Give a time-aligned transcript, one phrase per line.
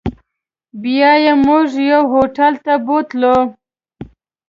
[0.81, 3.37] بیا یې موږ یو هوټل ته بوتلو.